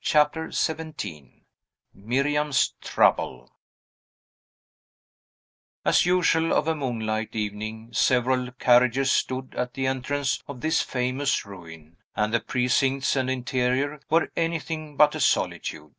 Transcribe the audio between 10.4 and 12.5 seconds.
of this famous ruin, and the